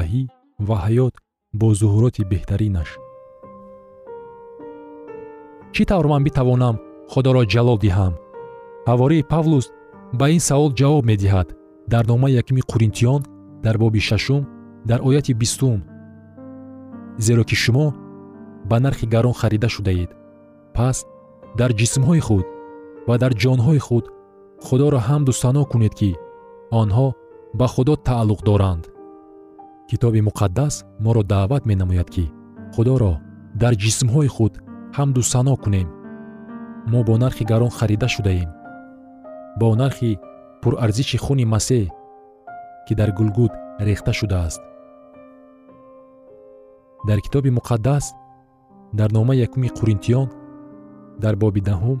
Ваҳӣ 0.00 0.22
ва 0.68 0.76
ҳаёт 0.84 1.14
бо 1.60 1.68
зуҳуроти 1.80 2.22
беҳтаринаш. 2.32 2.90
Чӣ 5.74 5.82
тавр 5.90 6.06
ман 6.12 6.22
битавонам 6.26 6.76
худоро 7.12 7.42
ҷалол 7.52 7.78
диҳам? 7.84 8.12
Ҳавории 8.88 9.28
павлус 9.32 9.66
ба 10.18 10.26
ин 10.34 10.40
савол 10.48 10.70
ҷавоб 10.80 11.04
медиҳад. 11.10 11.48
Дар 11.92 12.04
номаи 12.12 12.36
якими 12.40 12.62
қуринтиён 12.70 13.20
дар 13.64 13.76
боби 13.82 14.00
шашум 14.08 14.42
дар 14.88 15.00
ояти 15.08 15.32
бистум. 15.40 15.80
Зеро 17.26 17.42
ки 17.48 17.56
шумо 17.62 17.86
ба 18.70 18.76
нархи 18.84 19.06
гарон 19.14 19.34
харида 19.40 19.68
шудаед. 19.74 20.10
Пас 20.76 20.96
дар 21.58 21.70
ҷисмҳои 21.80 22.20
худ 22.26 22.46
ва 23.08 23.14
дар 23.22 23.32
ҷонҳои 23.42 23.80
худ 23.86 24.04
худоро 24.66 24.98
ҳамду 25.08 25.32
сано 25.42 25.62
кунед 25.72 25.94
ки 26.00 26.10
онҳо 26.80 27.08
ба 27.58 27.66
худо 27.74 27.94
тааллуқ 28.08 28.40
доранд 28.48 28.82
китоби 29.90 30.20
муқаддас 30.28 30.74
моро 31.04 31.22
даъват 31.32 31.62
менамояд 31.70 32.08
ки 32.14 32.24
худоро 32.74 33.12
дар 33.62 33.74
ҷисмҳои 33.82 34.28
худ 34.36 34.52
ҳамду 34.96 35.22
сано 35.32 35.54
кунем. 35.62 35.88
Мо 36.90 37.00
бо 37.06 37.14
нархи 37.22 37.44
гарон 37.50 37.70
харида 37.78 38.08
шудаем. 38.14 38.50
Бо 39.60 39.68
нархи 39.82 40.10
пурарзиши 40.62 41.18
хуни 41.24 41.44
масеҳ 41.54 41.84
ки 42.86 42.92
дар 43.00 43.10
гулгут 43.18 43.52
рехта 43.86 44.12
шудааст. 44.18 44.62
Дар 47.08 47.18
китоби 47.24 47.50
муқаддас 47.58 48.04
дар 48.98 49.10
номаи 49.16 49.40
якуми 49.46 49.68
қуринтиён 49.78 50.28
дар 51.22 51.34
боби 51.42 51.60
даҳум 51.68 51.98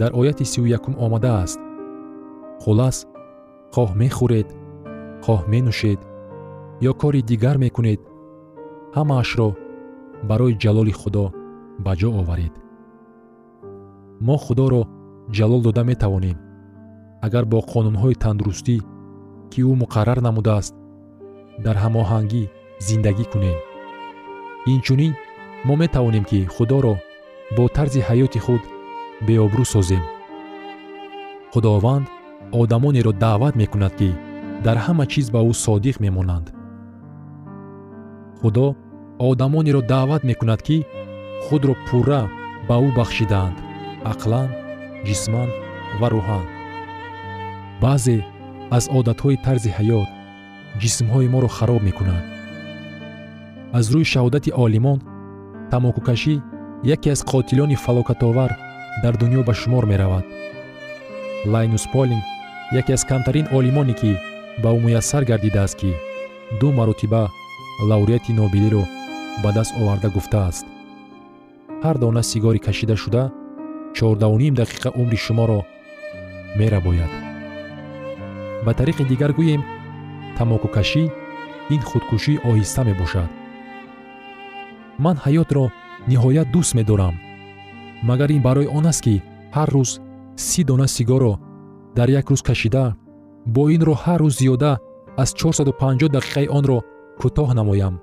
дар 0.00 0.10
ояти 0.20 0.44
сию 0.52 0.66
якум 0.78 0.94
омадааст. 1.04 1.60
Хулас 2.62 2.96
хоҳ 3.74 3.90
мехӯред 4.00 4.48
хоҳ 5.24 5.40
менӯшед 5.52 6.00
ё 6.80 6.92
кори 7.00 7.22
дигар 7.22 7.56
мекунед 7.64 8.00
ҳамаашро 8.96 9.48
барои 10.28 10.58
ҷалоли 10.62 10.94
худо 11.00 11.24
ба 11.84 11.92
ҷо 12.00 12.08
оваред. 12.20 12.54
Мо 14.26 14.36
худоро 14.44 14.82
ҷалол 15.36 15.60
дода 15.66 15.82
метавонем. 15.90 16.36
Агар 17.26 17.44
бо 17.52 17.58
қонунҳои 17.72 18.20
тандурустӣ 18.22 18.76
ки 19.50 19.60
ӯ 19.70 19.72
муқаррар 19.82 20.18
намудааст 20.26 20.74
дар 21.64 21.76
ҳамоҳангӣ 21.84 22.42
зиндагӣ 22.86 23.24
кунем. 23.32 23.58
Инчунин 24.72 25.12
мо 25.66 25.74
метавонем 25.82 26.24
ки 26.30 26.38
худоро 26.54 26.94
бо 27.56 27.64
тарзи 27.76 28.00
ҳаёти 28.08 28.40
худ 28.44 28.62
беобрӯ 29.26 29.64
созем. 29.74 30.04
Худованд 31.52 32.06
одамонеро 32.60 33.12
даъват 33.24 33.54
мекунад 33.62 33.94
ки 34.00 34.10
дар 34.64 34.76
ҳама 34.84 35.04
чиз 35.12 35.26
ба 35.34 35.40
ӯ 35.50 35.52
содиқ 35.64 35.96
мемонанд 36.06 36.46
худо 38.40 38.66
одамонеро 39.28 39.82
даъват 39.92 40.22
мекунад 40.30 40.60
ки 40.66 40.76
худро 41.44 41.74
пурра 41.86 42.22
ба 42.68 42.76
ӯ 42.86 42.88
бахшидаанд 42.98 43.56
ақлан 44.12 44.48
ҷисман 45.06 45.50
ва 46.00 46.08
рӯҳан 46.14 46.44
баъзе 47.82 48.16
аз 48.76 48.84
одатҳои 48.98 49.42
тарзи 49.46 49.70
ҳаёт 49.78 50.08
ҷисмҳои 50.82 51.28
моро 51.34 51.48
хароб 51.56 51.82
мекунад 51.88 52.24
аз 53.78 53.84
рӯи 53.92 54.06
шаҳодати 54.12 54.50
олимон 54.64 54.98
тамокукашӣ 55.70 56.34
яке 56.94 57.08
аз 57.14 57.20
қотилони 57.32 57.76
фалокатовар 57.84 58.50
дар 59.02 59.14
дунё 59.20 59.40
ба 59.48 59.54
шумор 59.60 59.84
меравад. 59.92 60.24
Лайнус 61.46 61.84
полинг 61.92 62.24
яке 62.72 62.92
аз 62.92 63.04
камтарин 63.04 63.46
олимоне 63.58 63.94
ки 64.00 64.12
ба 64.62 64.68
ӯ 64.76 64.78
муяссар 64.84 65.22
гардидааст 65.30 65.76
ки 65.80 65.90
ду 66.60 66.68
маротиба 66.78 67.22
лавреати 67.80 68.32
нобелиро 68.32 68.84
ба 69.42 69.52
даст 69.52 69.74
оварда 69.80 70.08
гуфтааст. 70.10 70.66
Ҳар 71.82 71.96
дона 71.98 72.22
сигори 72.22 72.58
кашидашуда 72.58 73.32
чордауним 73.96 74.54
дақиқа 74.54 74.88
умри 75.00 75.16
шуморо 75.16 75.60
мерабояд. 76.58 77.12
Ба 78.64 78.72
тариқи 78.78 79.04
дигар 79.10 79.32
гӯем 79.38 79.62
тамокукашӣ 80.36 81.04
ин 81.74 81.82
худкушии 81.90 82.42
оҳиста 82.50 82.82
мебошад. 82.88 83.30
Ман 85.04 85.16
ҳаётро 85.24 85.64
ниҳоят 86.10 86.48
дӯст 86.54 86.72
медорам 86.78 87.14
магар 88.02 88.30
ин 88.36 88.42
барои 88.42 88.66
он 88.78 88.86
аст 88.86 89.02
ки 89.04 89.22
ҳар 89.56 89.68
рӯз 89.76 89.90
си 90.36 90.64
дона 90.64 90.86
сигорро 90.96 91.34
дар 91.96 92.08
як 92.20 92.26
рӯз 92.30 92.42
кашида 92.48 92.84
бо 93.54 93.62
ин 93.74 93.82
роҳ 93.88 93.98
ҳар 94.06 94.20
рӯз 94.22 94.34
зиёда 94.40 94.72
аз 95.22 95.30
450 95.34 96.08
дақиқаи 96.16 96.48
онро 96.58 96.78
кӯтоҳ 97.20 97.48
намоям. 97.58 97.94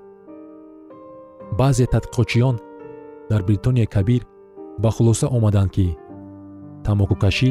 Баъзе 1.58 1.84
тадқиқотчиён 1.94 2.56
дар 3.30 3.42
бритонияи 3.48 3.92
кабир 3.94 4.22
ба 4.82 4.90
хулоса 4.96 5.26
омаданд 5.36 5.70
ки 5.76 5.96
тамокукашӣ 6.84 7.50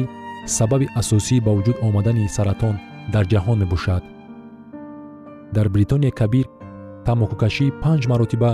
сабаби 0.56 0.86
асосии 1.00 1.44
ба 1.46 1.50
вуҷуд 1.56 1.76
омадани 1.86 2.32
саратон 2.36 2.74
дар 3.12 3.24
ҷаҳон 3.32 3.58
мебошад. 3.62 4.02
Дар 5.56 5.66
бритонияи 5.74 6.16
кабир 6.20 6.46
тамокукашӣ 7.06 7.66
панҷ 7.82 8.02
маротиба 8.10 8.52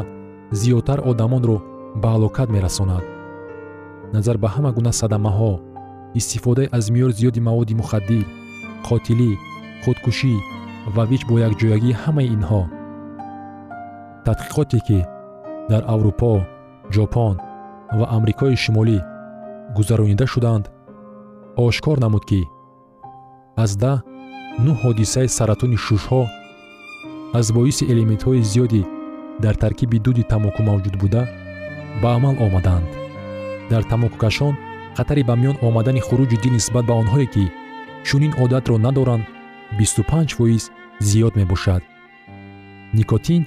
зиёдтар 0.61 0.99
одамонро 1.11 1.59
ба 2.03 2.09
ҳалокат 2.15 2.49
мерасонад. 2.57 3.05
Назар 4.15 4.37
ба 4.43 4.49
ҳама 4.55 4.71
гуна 4.77 4.93
садамаҳо 5.01 5.53
истифодаи 6.21 6.71
аз 6.77 6.85
меъёр 6.95 7.13
зиёди 7.19 7.41
маводи 7.49 7.75
мухаддир 7.81 8.27
қотилӣ 8.87 9.31
худкушӣ 9.83 10.35
ва 10.95 11.03
вич 11.11 11.23
бо 11.29 11.35
якҷоягии 11.49 11.99
ҳамаи 12.03 12.33
инҳо 12.37 12.63
тадқиқоте 14.33 14.79
ки 14.87 14.99
дар 15.71 15.83
аврупо 15.95 16.33
ҷопон 16.95 17.37
ва 17.99 18.07
амрикои 18.17 18.57
шимолӣ 18.65 18.99
гузаронида 19.77 20.27
шуданд 20.33 20.65
ошкор 21.67 21.97
намуд 22.05 22.25
ки 22.31 22.41
аз 23.65 23.71
даҳ 23.83 23.99
нӯҳ 24.65 24.77
ҳодисаи 24.83 25.29
саратони 25.37 25.79
шушҳо 25.87 26.23
аз 27.39 27.47
боиси 27.57 27.85
элементҳои 27.93 28.47
зиёде 28.51 28.83
дар 29.45 29.55
таркиби 29.63 29.99
дуди 30.07 30.23
тамоку 30.33 30.61
мавҷуд 30.69 30.95
буда 31.03 31.23
ба 32.03 32.09
амал 32.17 32.37
омаданд. 32.47 32.89
Дар 33.71 33.83
тамокукашон 33.91 34.55
хатари 34.97 35.23
ба 35.29 35.35
миён 35.41 35.57
омадани 35.67 36.01
хуруҷи 36.07 36.37
дил 36.43 36.53
нисбат 36.57 36.85
ба 36.87 36.95
онҳое 37.03 37.27
ки 37.35 37.45
чунин 38.07 38.33
одатро 38.45 38.75
надоранд 38.87 39.25
25 39.79 40.35
фоиз 40.37 40.65
зиёд 41.09 41.35
мебошад. 41.41 41.83
Никотин 42.99 43.43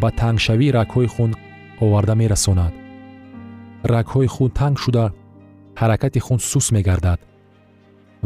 ба 0.00 0.08
тангшавии 0.20 0.74
рагҳои 0.78 1.08
хун 1.14 1.30
оварда 1.84 2.14
мерасонад. 2.22 2.72
Рагҳои 3.94 4.28
хун 4.34 4.50
танг 4.60 4.76
шуда 4.84 5.04
ҳаракати 5.80 6.20
хун 6.26 6.38
сус 6.50 6.66
мегардад. 6.76 7.20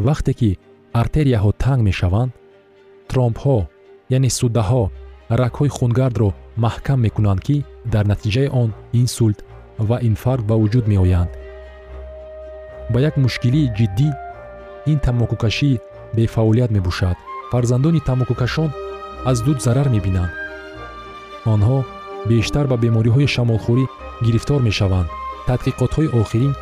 Вақте 0.07 0.33
ки 0.39 0.51
артерияҳо 1.01 1.51
танг 1.65 1.81
мешаванд 1.89 2.33
тромбҳо 3.11 3.59
яъне 4.17 4.31
суддаҳо 4.41 4.83
рагҳои 5.41 5.75
хунгардро 5.77 6.29
маҳкам 6.65 6.99
мекунанд 7.07 7.41
ки 7.47 7.57
дар 7.93 8.05
натиҷаи 8.13 8.49
он 8.63 8.71
инсулт 9.01 9.39
ва 9.89 9.97
инфаркт 10.09 10.45
ба 10.51 10.55
вуҷуд 10.61 10.85
меоянд. 10.93 11.31
Ба 12.93 12.99
як 13.09 13.15
мушкилии 13.25 13.73
ҷиддӣ 13.79 14.09
ин 14.93 14.99
тамокукашӣ 15.07 15.73
бефаъолият 16.17 16.71
мебошад. 16.77 17.17
Фарзандони 17.51 18.01
тамокукашон 18.09 18.71
аз 19.31 19.39
дуд 19.47 19.59
зарар 19.67 19.89
мебинанд 19.95 20.46
онҳо 21.55 21.79
бештар 22.31 22.65
ба 22.71 22.77
бемориҳои 22.85 23.33
шамолхӯрӣ 23.35 23.85
гирифтор 24.25 24.61
мешаванд. 24.69 25.09
Тадқиқотҳои 25.49 26.13
охирин 26.21 26.53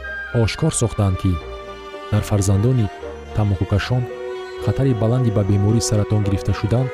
ошкор 0.43 0.73
сохтанд 0.81 1.17
ки 1.23 1.33
дар 2.13 2.23
фарзандони 2.31 2.87
тамокукашон 3.37 4.03
хатари 4.65 4.93
баланди 5.03 5.31
ба 5.37 5.43
бемории 5.51 5.87
саратон 5.89 6.23
гирифта 6.27 6.53
шудан 6.61 6.87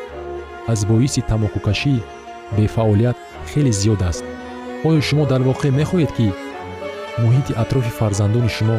аз 0.72 0.80
боиси 0.90 1.20
тамокукашии 1.30 2.04
бефаъолият 2.56 3.16
хеле 3.50 3.72
зиёд 3.80 4.02
аст. 4.10 4.24
Оё 4.88 5.00
шумо 5.08 5.24
дар 5.32 5.40
воқеъ 5.50 5.70
мехоҳед 5.80 6.10
ки 6.16 6.28
муҳити 7.22 7.52
атрофи 7.62 7.92
фарзандони 7.98 8.50
шумо 8.56 8.78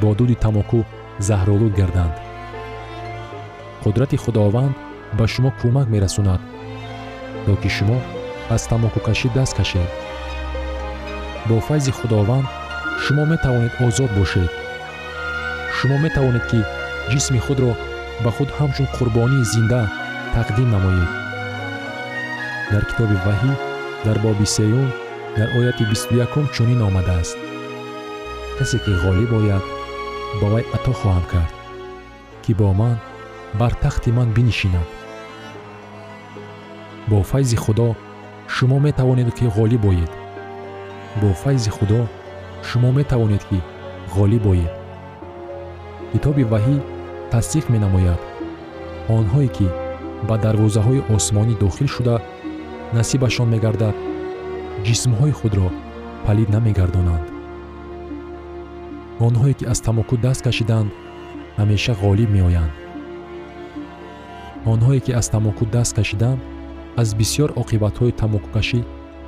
бо 0.00 0.08
дуди 0.18 0.36
тамоку 0.44 0.80
заҳролуд 1.28 1.72
гарданд. 1.80 2.14
Қудрати 3.82 4.16
худованд 4.22 4.74
ба 5.18 5.24
шумо 5.32 5.50
кӯмак 5.60 5.88
мерасонад 5.94 6.40
то 7.44 7.52
ки 7.62 7.68
шумо 7.76 7.98
аз 8.54 8.62
тамокукашӣ 8.70 9.28
даст 9.36 9.54
кашед 9.58 9.90
бо 11.48 11.60
файзи 11.60 11.92
худованд 11.98 12.46
шумо 13.02 13.24
метавонед 13.26 13.72
озод 13.86 14.10
бошед. 14.18 14.50
Шумо 15.76 15.96
метавонед 15.98 16.44
ки 16.50 16.60
ҷисми 17.10 17.40
худро 17.46 17.72
ба 18.22 18.30
худ 18.36 18.50
ҳамчун 18.58 18.86
қурбонии 18.96 19.48
зинда 19.52 19.82
тақдим 20.34 20.68
намоед. 20.74 21.10
Дар 22.72 22.84
китоби 22.90 23.16
ваҳӣ 23.26 23.52
дар 24.04 24.18
боби 24.24 24.46
сеюм 24.56 24.88
дар 25.36 25.48
ояти 25.58 25.84
бисту 25.90 26.14
якум 26.24 26.46
чунин 26.54 26.80
омадааст. 26.88 27.36
Касе 28.58 28.78
ки 28.84 28.92
ғолиб 29.02 29.30
ояд 29.38 29.64
ба 30.40 30.46
вай 30.52 30.64
ато 30.76 30.92
хоҳам 31.00 31.24
кард 31.32 31.52
ки 32.42 32.52
бо 32.58 32.68
ман 32.80 32.96
бар 33.60 33.72
тахти 33.82 34.10
ман 34.18 34.28
бинишинад 34.36 34.86
бо 37.12 37.22
файзи 37.22 37.56
худо 37.56 37.94
шумо 38.48 38.78
метавонед 38.80 39.34
ки 39.34 39.44
ғолиб 39.44 39.84
оед. 39.84 40.10
бо 41.20 41.28
файзи 41.34 41.70
худо 41.70 42.08
шумо 42.64 42.90
метавонед 42.92 43.44
ки 43.44 43.58
ғолиб 44.16 44.46
оед. 44.52 44.72
китоби 46.12 46.44
ваҳӣ 46.52 46.76
тасдиқ 47.32 47.64
менамояд. 47.74 48.20
онҳое 49.16 49.48
ки 49.56 49.68
ба 50.28 50.36
дарвозаҳои 50.44 51.04
осмонӣ 51.14 51.54
дохил 51.62 51.88
шуда 51.96 52.16
насибашон 52.96 53.48
мегардад 53.54 53.96
ҷисмҳои 54.86 55.32
худро 55.40 55.68
палид 56.26 56.48
намегардонанд. 56.54 57.26
онҳое 59.26 59.54
ки 59.58 59.64
аз 59.72 59.80
тамоку 59.86 60.14
даст 60.26 60.42
кашиданд 60.46 60.88
ҳамеша 61.58 61.92
ғолиб 62.02 62.30
меоянд. 62.36 62.72
онҳое 64.72 65.00
ки 65.04 65.12
аз 65.20 65.26
тамоку 65.34 65.64
даст 65.76 65.94
кашиданд 66.00 66.40
аз 67.00 67.08
бисьёр 67.18 67.50
оқибатҳои 67.62 68.16
тамокукашӣ 68.20 68.80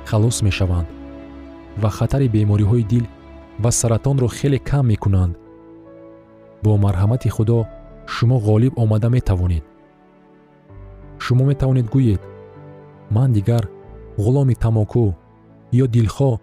халос 0.09 0.37
мешаванд 0.47 0.87
ва 1.81 1.89
хатари 1.97 2.27
бемориҳои 2.35 2.83
дил 2.91 3.05
ва 3.63 3.71
саратонро 3.71 4.27
хеле 4.37 4.59
кам 4.69 4.85
мекунанд. 4.91 5.33
Бо 6.63 6.71
марҳамати 6.85 7.29
худо 7.35 7.59
шумо 8.13 8.37
ғолиб 8.47 8.73
омада 8.83 9.09
метавонед. 9.09 9.63
Шумо 11.23 11.43
метавонед 11.51 11.87
гӯед 11.93 12.21
ман 13.15 13.29
дигар 13.37 13.63
ғуломи 14.23 14.55
тамоку 14.63 15.05
ё 15.83 15.85
дилхоҳ 15.95 16.35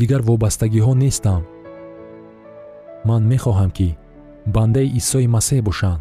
дигар 0.00 0.20
вобастагиҳо 0.28 0.92
нестам. 1.04 1.42
Ман 3.08 3.22
мехоҳам 3.32 3.70
ки 3.78 3.88
бандаи 4.54 4.92
исои 5.00 5.26
масеҳ 5.36 5.60
бошам 5.68 5.98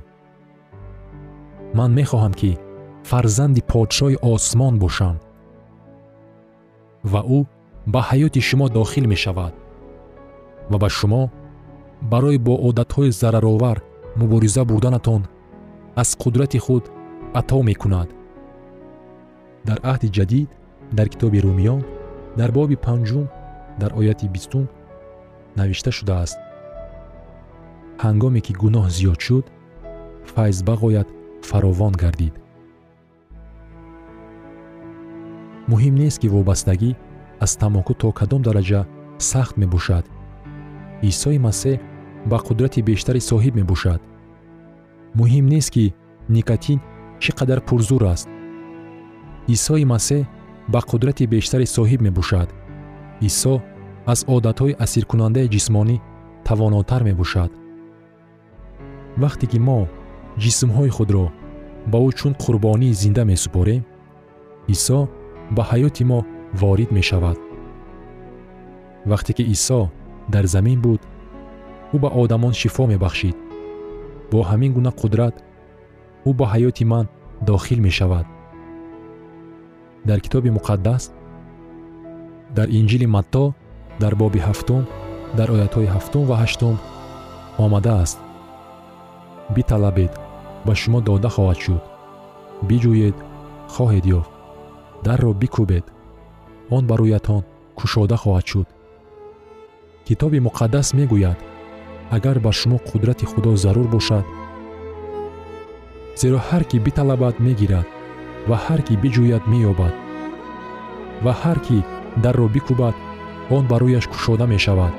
ман 1.78 1.92
мехоҳам 2.00 2.34
ки 2.40 2.52
фарзанди 3.10 3.62
подшоҳи 3.72 4.18
осмон 4.34 4.74
бошам 4.84 5.16
ва 7.12 7.22
ӯ 7.38 7.40
ба 7.94 8.02
ҳаёти 8.10 8.42
шумо 8.48 8.68
дохил 8.78 9.06
мешавад. 9.14 9.54
Ва 10.72 10.78
ба 10.84 10.90
шумо 10.98 11.24
барои 12.12 12.38
бо 12.48 12.54
одатҳои 12.68 13.12
зараровар 13.22 13.78
мубориза 14.20 14.64
бурданатон 14.70 15.22
аз 16.02 16.10
қудрати 16.22 16.60
худ 16.66 16.84
ато 17.40 17.58
мекунад. 17.70 18.10
Дар 19.68 19.80
аҳди 19.92 20.10
ҷадид 20.18 20.50
дар 20.98 21.08
китоби 21.14 21.40
румиён 21.46 21.82
дар 22.40 22.50
боби 22.58 22.78
панҷум 22.86 23.26
дар 23.82 23.92
ояти 24.00 24.28
бистум 24.36 24.66
навишта 25.60 25.92
шудааст? 25.98 26.38
Ҳангоме 28.04 28.40
ки 28.46 28.54
гуноҳ 28.62 28.86
зиёд 28.98 29.20
шуд 29.26 29.46
файз 30.34 30.58
бағоят 30.70 31.08
фаровон 31.50 31.94
гардид 32.04 32.36
муҳим 35.72 35.94
нест 36.02 36.18
ки 36.22 36.28
вобастагӣ 36.36 36.92
аз 37.44 37.52
тамоку 37.62 37.94
то 38.02 38.08
кадом 38.20 38.42
дараҷа 38.48 38.82
сахт 39.30 39.54
мебошад. 39.62 40.06
Исои 41.12 41.40
масеҳ 41.48 41.78
ба 42.30 42.38
қудрати 42.48 42.80
бештаре 42.90 43.22
соҳиб 43.30 43.54
мебошад. 43.60 44.02
Муҳим 45.20 45.46
нест 45.54 45.70
ки 45.76 45.86
никотин 46.36 46.80
чӣ 47.22 47.32
қадар 47.40 47.60
пурзур 47.68 48.04
аст. 48.14 48.28
Исои 49.56 49.86
масеҳ 49.94 50.22
ба 50.74 50.80
қудрати 50.90 51.26
бештаре 51.34 51.66
соҳиб 51.76 52.00
мебошад. 52.08 52.50
Исо 53.30 53.54
аз 54.14 54.20
одатҳои 54.36 54.78
асиркунандаи 54.86 55.52
ҷисмонӣ 55.56 55.96
тавонотар 56.48 57.02
мебошад. 57.10 57.52
Вақте 59.22 59.46
ки 59.52 59.60
мо 59.68 59.80
ҷисмҳои 60.44 60.92
худро 60.98 61.26
ба 61.92 61.98
ӯ 62.08 62.10
чун 62.18 62.34
қурбонии 62.44 62.98
зинда 63.02 63.24
месупорем 63.32 63.82
исо 64.76 65.00
ба 65.56 65.64
ҳаёти 65.72 66.04
мо 66.10 66.20
ворид 66.62 66.92
мешавад 66.98 67.38
вақте 69.12 69.32
ки 69.38 69.44
исо 69.56 69.82
дар 70.34 70.46
замин 70.54 70.80
буд 70.86 71.02
ӯ 71.94 71.98
ба 72.04 72.10
одамон 72.22 72.54
шифо 72.62 72.84
мебахшид 72.88 73.38
бо 74.32 74.40
ҳамин 74.50 74.72
гуна 74.78 74.92
қудрат 75.02 75.36
ӯ 76.30 76.32
ба 76.40 76.46
ҳаёти 76.54 76.84
ман 76.92 77.06
дохил 77.50 77.80
мешавад 77.88 78.26
дар 80.08 80.20
китоби 80.26 80.50
муқаддас 80.58 81.04
дар 82.58 82.68
инҷили 82.80 83.08
матто 83.16 83.46
дар 84.02 84.14
боби 84.22 84.40
ҳафтум 84.48 84.84
дар 85.38 85.48
оятҳои 85.56 85.92
ҳафтум 85.96 86.24
ва 86.30 86.36
ҳаштум 86.42 86.76
омадааст 87.64 88.20
биталабед 89.56 90.14
ба 90.66 90.74
шумо 90.82 91.00
дода 91.08 91.30
хоҳад 91.36 91.60
шуд 91.66 91.84
биҷӯед 92.68 93.18
хоҳед 93.74 94.06
ёфт 94.20 94.39
дарро 95.06 95.32
бикӯбед. 95.42 95.86
Он 96.76 96.84
бароятон 96.92 97.44
кушода 97.78 98.18
хоҳад 98.24 98.46
шуд. 98.52 98.68
Китоби 100.08 100.40
муқаддас 100.48 100.88
мегӯяд 100.98 101.40
агар 102.16 102.38
ба 102.46 102.52
шумо 102.60 102.78
қудрати 102.90 103.26
худо 103.32 103.52
зарур 103.64 103.88
бошад. 103.96 104.26
Зеро 106.20 106.40
ҳар 106.48 106.64
кӣ 106.70 106.78
биталабад 106.86 107.36
мегирад 107.46 107.88
ва 108.50 108.58
ҳар 108.66 108.82
кӣ 108.88 108.94
биҷӯяд 109.04 109.44
меёбад. 109.52 109.94
Ва 111.24 111.34
ҳар 111.42 111.58
кӣ 111.66 111.78
дарро 112.24 112.48
бикӯбад 112.56 112.96
он 113.56 113.64
барояш 113.72 114.06
кушода 114.12 114.46
мешавад. 114.54 114.94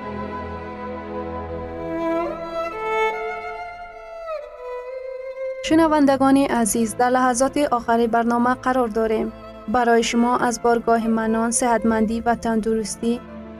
Шунавандагони 5.66 6.44
азиз 6.60 6.90
дар 7.00 7.10
лаҳазоти 7.16 7.62
охари 7.76 8.06
барнома 8.14 8.54
қарор 8.64 8.90
дорем 8.98 9.28
барои 9.74 10.04
шумо 10.10 10.32
аз 10.48 10.56
боргоҳи 10.64 11.10
манон 11.20 11.50
сеҳатмандӣ 11.60 12.16
ва 12.26 12.34
тандурустӣ 12.44 13.12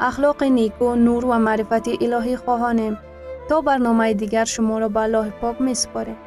ахлоқи 0.08 0.48
неку 0.58 0.88
нур 1.06 1.22
ва 1.30 1.38
маърифати 1.46 1.92
илоҳӣ 2.04 2.34
хоҳонем 2.44 2.94
то 3.48 3.56
барномаи 3.68 4.14
дигар 4.22 4.46
шуморо 4.54 4.88
ба 4.94 5.00
аллоҳи 5.06 5.32
пок 5.42 5.56
месупорем 5.68 6.18